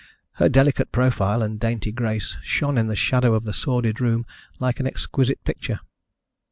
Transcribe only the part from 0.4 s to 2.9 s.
Her delicate profile and dainty grace shone in